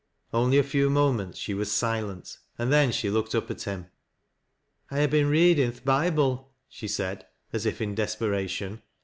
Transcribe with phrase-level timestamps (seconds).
[0.33, 3.85] Only a few moments she was silent, and then she looked up at him."
[4.89, 8.81] I ha' been readin' th' Bible," she said, as if in des peration.